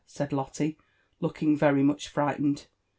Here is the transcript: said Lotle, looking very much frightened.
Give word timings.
said 0.07 0.31
Lotle, 0.31 0.75
looking 1.19 1.55
very 1.55 1.83
much 1.83 2.07
frightened. 2.07 2.65